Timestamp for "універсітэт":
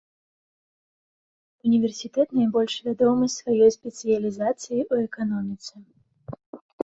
1.71-2.27